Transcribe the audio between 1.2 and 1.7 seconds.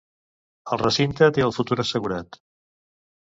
té el